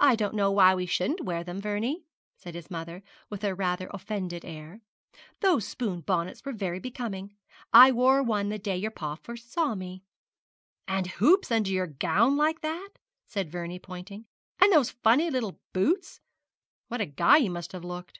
[0.00, 2.04] 'I don't know why we shouldn't wear them, Vernie,'
[2.36, 4.80] said his mother, with rather an offended air;
[5.38, 7.36] 'those spoon bonnets were very becoming.
[7.72, 10.02] I wore one the day your pa first saw me.'
[10.88, 12.98] 'And hoops under your gown like that?'
[13.28, 14.26] said Vernie, pointing;
[14.60, 16.20] 'and those funny little boots?
[16.88, 18.18] What a guy you must have looked!'